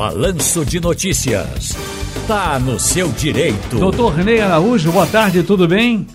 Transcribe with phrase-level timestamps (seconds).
[0.00, 1.76] Balanço de Notícias.
[2.26, 3.78] Tá no seu direito.
[3.78, 6.06] Doutor Ney Araújo, boa tarde, tudo bem?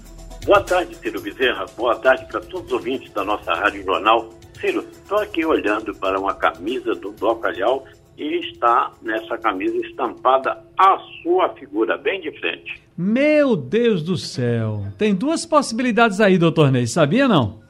[0.44, 1.68] Boa tarde, Ciro Bezerra.
[1.78, 4.32] Boa tarde para todos os ouvintes da nossa Rádio Jornal.
[4.60, 7.86] Ciro, estou aqui olhando para uma camisa do Blocalhau
[8.18, 12.82] e está nessa camisa estampada a sua figura, bem de frente.
[12.98, 14.84] Meu Deus do céu.
[14.98, 17.64] Tem duas possibilidades aí, doutor Ney, sabia não?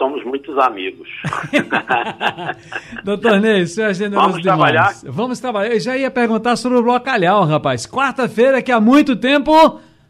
[0.00, 1.06] Somos muitos amigos.
[3.04, 4.58] doutor Ney, você é generoso Vamos demais.
[4.58, 4.92] trabalhar?
[5.04, 5.74] Vamos trabalhar.
[5.74, 7.86] Eu já ia perguntar sobre o Blocalhau, rapaz.
[7.86, 9.52] Quarta-feira, que há muito tempo...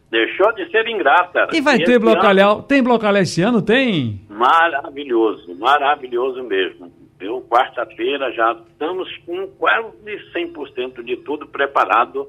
[0.09, 1.47] Deixou de ser ingrata.
[1.51, 2.63] E vai Esse ter ano, Blocalhau.
[2.63, 3.61] Tem Blocalhau esse ano?
[3.61, 4.21] Tem?
[4.29, 6.89] Maravilhoso, maravilhoso mesmo.
[7.19, 7.41] Viu?
[7.49, 9.89] Quarta-feira já estamos com quase
[10.33, 12.25] 100% de tudo preparado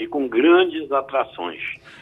[0.00, 1.60] e com grandes atrações.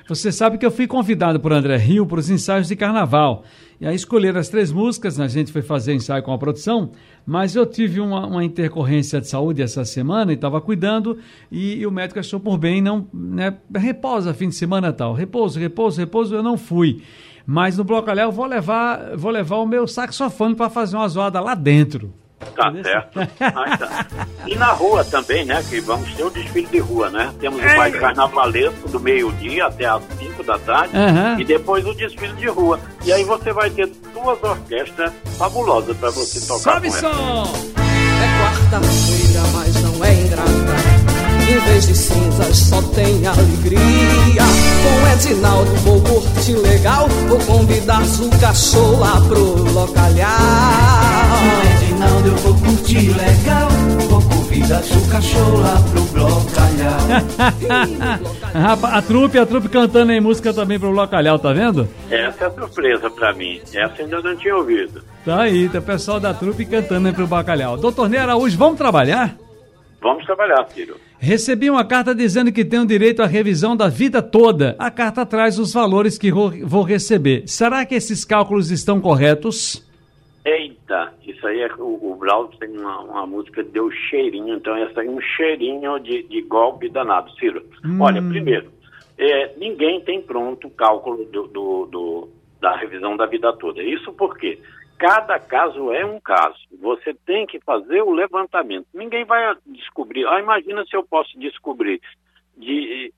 [0.09, 3.45] Você sabe que eu fui convidado por André Rio para os ensaios de carnaval.
[3.81, 6.91] E aí escolheram as três músicas, a gente foi fazer ensaio com a produção,
[7.27, 11.19] mas eu tive uma, uma intercorrência de saúde essa semana e estava cuidando,
[11.51, 15.13] e, e o médico achou por bem não, né, repousa fim de semana tal.
[15.13, 17.03] Repouso, repouso, repouso, eu não fui.
[17.47, 21.41] Mas no Blocalhau eu vou levar, vou levar o meu saxofone para fazer uma zoada
[21.41, 22.13] lá dentro.
[22.59, 23.21] Tá certo.
[23.41, 24.07] Ah, tá.
[24.45, 25.65] E na rua também, né?
[25.71, 27.33] Que vamos ter o desfile de rua, né?
[27.39, 31.37] Temos o baile carnavalesco do meio-dia até às 5 da tarde Aham.
[31.39, 32.81] e depois o desfile de rua.
[33.05, 37.53] E aí você vai ter duas orquestras fabulosas para você tocar Sobe com som!
[38.21, 40.49] É quarta-feira, mas não é ingrata.
[41.49, 44.43] Em vez de cinzas só tem alegria.
[44.83, 47.09] Com Edinaldo vou curtir legal.
[47.29, 51.78] Vou convidar o cachorro lá pro localhar.
[51.99, 53.69] Edinaldo, eu vou curtir legal.
[54.09, 57.01] Vou convidar o cachorro lá pro Blocalhau.
[58.55, 61.89] Rapaz, a trupe, a trupe cantando em música também pro Blocalhau, tá vendo?
[62.09, 63.61] Essa é surpresa para mim.
[63.75, 65.03] Essa ainda não tinha ouvido.
[65.25, 67.77] Tá aí, tá o pessoal da trupe cantando aí pro Bacalhau.
[67.77, 69.37] Doutor Ney Araújo, vamos trabalhar?
[70.01, 70.97] Vamos trabalhar, Ciro.
[71.19, 74.77] Recebi uma carta dizendo que tenho direito à revisão da vida toda.
[74.79, 77.43] A carta traz os valores que vou receber.
[77.47, 79.85] Será que esses cálculos estão corretos?
[80.45, 84.77] Eita, isso aí é o, o Braulio tem uma, uma música que deu cheirinho, então
[84.77, 87.65] essa aí é um cheirinho de, de golpe danado, Ciro.
[88.03, 88.71] Olha, primeiro,
[89.17, 92.29] é, ninguém tem pronto o cálculo do, do- do-
[92.61, 93.81] da revisão da vida toda.
[93.83, 94.59] Isso porque
[94.99, 96.59] cada caso é um caso.
[96.81, 98.87] Você tem que fazer o levantamento.
[98.93, 100.27] Ninguém vai descobrir.
[100.27, 102.01] Ah, imagina se eu posso descobrir
[102.57, 103.13] de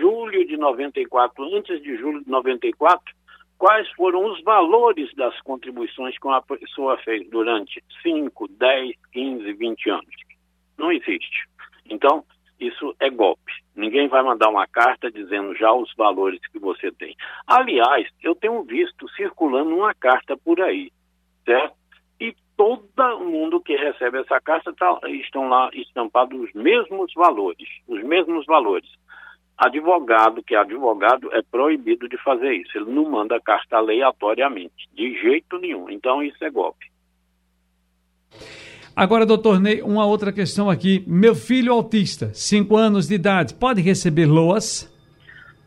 [0.00, 3.02] julho de 94, antes de julho de 94,
[3.58, 9.90] quais foram os valores das contribuições que uma pessoa fez durante 5, 10, 15, 20
[9.90, 10.14] anos.
[10.76, 11.48] Não existe.
[11.88, 12.24] Então,
[12.58, 13.52] isso é golpe.
[13.74, 17.16] Ninguém vai mandar uma carta dizendo já os valores que você tem.
[17.46, 20.90] Aliás, eu tenho visto circulando uma carta por aí,
[21.44, 21.74] certo?
[22.20, 28.02] E todo mundo que recebe essa carta tá, estão lá estampados os mesmos valores, os
[28.04, 28.88] mesmos valores.
[29.56, 32.76] Advogado, que é advogado, é proibido de fazer isso.
[32.76, 35.88] Ele não manda carta aleatoriamente, de jeito nenhum.
[35.88, 36.86] Então, isso é golpe.
[38.96, 41.04] Agora, doutor Ney, uma outra questão aqui.
[41.06, 44.92] Meu filho autista, 5 anos de idade, pode receber LOAS?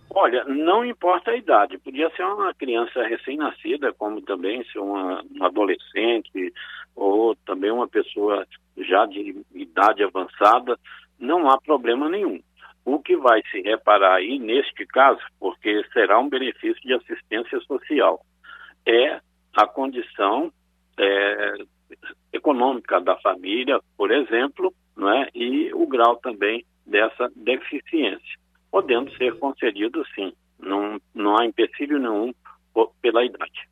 [0.09, 5.43] Olha, não importa a idade, podia ser uma criança recém-nascida, como também ser uma, um
[5.43, 6.53] adolescente
[6.95, 8.47] ou também uma pessoa
[8.77, 10.79] já de idade avançada,
[11.19, 12.39] não há problema nenhum.
[12.87, 18.21] O que vai se reparar aí, neste caso, porque será um benefício de assistência social,
[18.85, 19.19] é
[19.57, 20.49] a condição
[20.97, 21.55] é,
[22.31, 25.27] econômica da família, por exemplo, não é?
[25.35, 28.39] e o grau também dessa deficiência,
[28.71, 30.31] podendo ser concedido sim.
[30.57, 32.33] Não, não há empecilho nenhum
[33.01, 33.67] pela idade.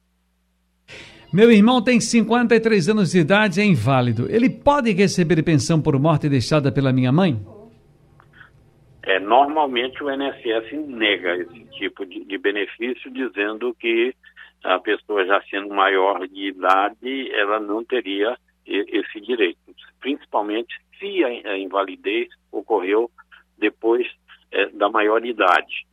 [1.31, 4.29] Meu irmão tem 53 anos de idade é inválido.
[4.29, 7.55] Ele pode receber pensão por morte deixada pela minha mãe?
[9.05, 14.15] É, normalmente o INSS nega esse tipo de, de benefício, dizendo que
[14.63, 18.35] a pessoa já sendo maior de idade, ela não teria
[18.65, 19.59] esse direito,
[19.99, 23.11] principalmente se a, invalidez ocorreu
[23.59, 24.07] depois
[24.51, 25.85] eh, da maioridade.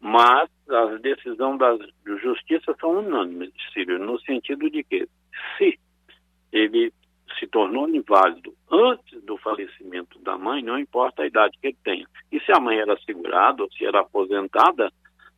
[0.00, 1.78] Mas as decisões da
[2.20, 5.08] justiça são unânimes, Círio, no sentido de que
[5.56, 5.78] se
[6.52, 6.92] ele
[7.38, 12.06] se tornou inválido antes do falecimento da mãe, não importa a idade que ele tenha.
[12.32, 14.90] E se a mãe era segurada ou se era aposentada,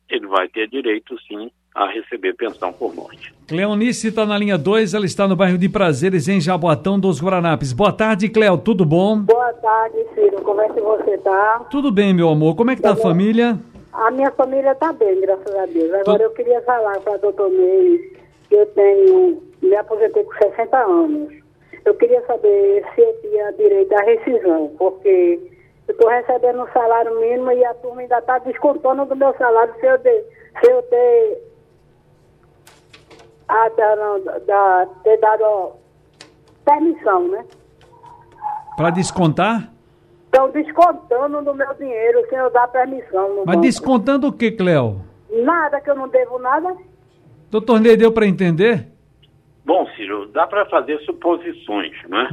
[0.09, 3.33] ele vai ter direito sim a receber pensão por morte.
[3.47, 7.73] Cleonice está na linha 2, ela está no bairro de Prazeres, em Jaboatão dos Guaranapes.
[7.73, 9.19] Boa tarde, Cleo, tudo bom?
[9.19, 10.41] Boa tarde, Ciro.
[10.41, 11.67] Como é que você tá?
[11.69, 12.55] Tudo bem, meu amor.
[12.55, 13.59] Como é que tá a família?
[13.93, 15.93] A minha família tá bem, graças a Deus.
[15.93, 18.17] Agora eu queria falar para o doutor Ney
[18.49, 21.38] que eu tenho, me aposentei com 60 anos.
[21.85, 25.39] Eu queria saber se eu tinha direito à rescisão, porque
[25.87, 29.73] Eu estou recebendo um salário mínimo e a turma ainda está descontando do meu salário
[29.79, 30.23] se eu, de,
[30.61, 31.41] se eu ter,
[33.47, 35.71] ah, tá, não, da, ter dado
[36.63, 37.43] permissão, né?
[38.77, 39.73] Para descontar?
[40.25, 43.37] Estão descontando do meu dinheiro sem eu dar permissão.
[43.37, 43.61] Mas banco.
[43.61, 45.01] descontando o que, Cléo?
[45.31, 46.77] Nada que eu não devo nada.
[47.49, 48.87] Doutor Ney deu para entender?
[49.69, 52.27] Bom, Ciro, dá para fazer suposições, né?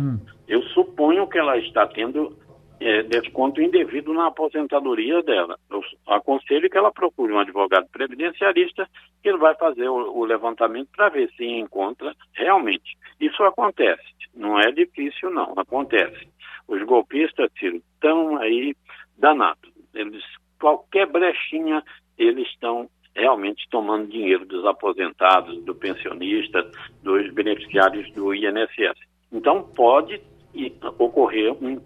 [0.48, 2.34] Eu suponho que ela está tendo
[2.80, 5.58] é, desconto indevido na aposentadoria dela.
[5.68, 8.88] Eu aconselho que ela procure um advogado previdenciarista
[9.22, 12.96] que ele vai fazer o, o levantamento para ver se encontra realmente.
[13.20, 16.26] Isso acontece, não é difícil não, acontece.
[16.66, 18.74] Os golpistas, Ciro, estão aí
[19.18, 19.70] danados.
[19.92, 20.24] Eles,
[20.58, 21.82] qualquer brechinha,
[22.16, 26.64] eles estão realmente tomando dinheiro dos aposentados, do pensionista,
[27.02, 28.98] dos beneficiários do INSS.
[29.32, 30.20] Então pode
[30.98, 31.78] ocorrer um,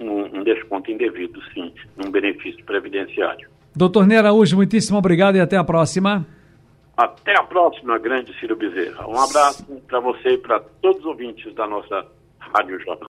[0.00, 3.48] um- um desconto indevido, sim, num benefício previdenciário.
[3.74, 6.26] Doutor Ney Araújo, muitíssimo obrigado e até a próxima.
[6.96, 9.06] Até a próxima, grande Ciro Bezerra.
[9.06, 12.06] Um abraço para você e para todos os ouvintes da nossa
[12.38, 13.00] Rádio Jornal.